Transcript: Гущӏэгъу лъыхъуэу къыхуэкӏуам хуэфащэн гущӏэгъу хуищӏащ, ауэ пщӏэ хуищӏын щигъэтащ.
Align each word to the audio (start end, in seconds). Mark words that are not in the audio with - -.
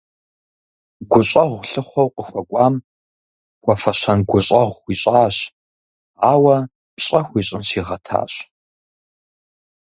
Гущӏэгъу 1.11 1.63
лъыхъуэу 1.71 2.13
къыхуэкӏуам 2.15 2.75
хуэфащэн 3.63 4.19
гущӏэгъу 4.29 4.75
хуищӏащ, 4.77 5.37
ауэ 6.31 6.57
пщӏэ 6.95 7.19
хуищӏын 7.27 7.63
щигъэтащ. 7.69 8.33